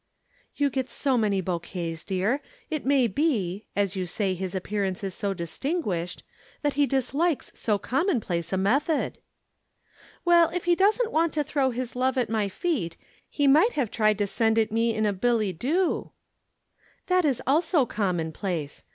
[0.55, 2.41] "You get so many bouquets, dear.
[2.71, 6.23] It may be as you say his appearance is so distinguished
[6.63, 9.19] that he dislikes so commonplace a method."
[10.25, 12.97] "Well, if he doesn't want to throw his love at my feet,
[13.29, 16.09] he might have tried to send it me in a billet doux."
[17.05, 18.83] "That is also commonplace.